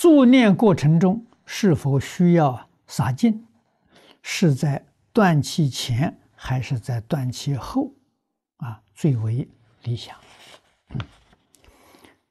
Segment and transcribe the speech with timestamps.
[0.00, 3.46] 助念过程中是否需要洒净？
[4.22, 7.92] 是在断气前还是在断气后？
[8.56, 9.46] 啊，最为
[9.82, 10.18] 理想。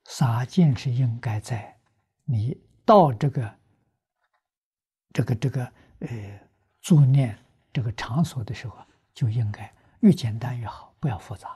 [0.03, 1.77] 洒净是应该在
[2.25, 3.55] 你到这个
[5.13, 5.63] 这个这个
[5.99, 6.39] 呃
[6.81, 7.37] 助念
[7.71, 8.75] 这个场所的时候，
[9.13, 11.55] 就应该越简单越好，不要复杂。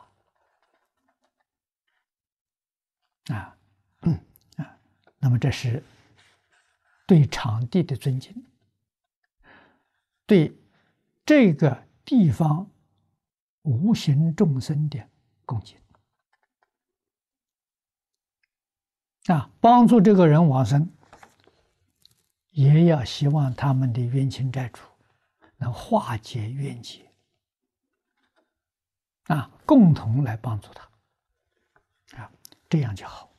[3.34, 3.58] 啊，
[4.02, 4.14] 嗯
[4.58, 4.78] 啊，
[5.18, 5.82] 那么这是。
[7.06, 8.34] 对场地的尊敬，
[10.26, 10.56] 对
[11.26, 12.70] 这个地方
[13.64, 15.00] 无形众生的
[15.46, 15.78] 恭敬。
[19.26, 20.90] 啊，帮助这个人往生，
[22.50, 24.82] 也要希望他们的冤亲债主
[25.58, 27.10] 能化解冤结。
[29.28, 32.22] 啊，共同来帮助他。
[32.22, 32.32] 啊，
[32.70, 33.32] 这样就好。